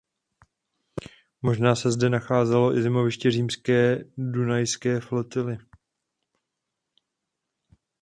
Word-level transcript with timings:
Možná 1.41 1.75
se 1.75 1.91
zde 1.91 2.09
nacházelo 2.09 2.73
i 2.77 2.81
zimoviště 2.81 3.31
římské 3.31 4.03
dunajské 4.17 4.99
flotily. 4.99 5.57